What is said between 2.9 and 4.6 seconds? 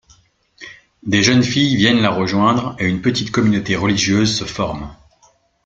petite communauté religieuse se